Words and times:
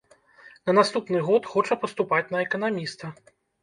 На 0.69 0.75
наступны 0.77 1.23
год 1.29 1.43
хоча 1.53 1.79
паступаць 1.87 2.25
на 2.35 2.45
эканаміста. 2.51 3.17